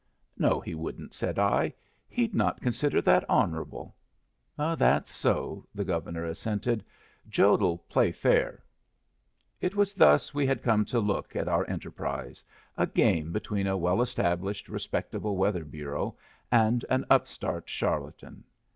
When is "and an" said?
16.51-17.05